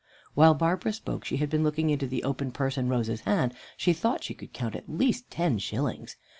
[0.33, 3.53] While Barbara spoke she had been looking into the open purse in Rose's hand.
[3.77, 6.15] She thought she could count at least ten shillings.